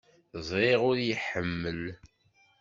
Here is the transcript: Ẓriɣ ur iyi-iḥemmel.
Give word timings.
Ẓriɣ 0.47 0.81
ur 0.89 0.95
iyi-iḥemmel. 0.99 1.81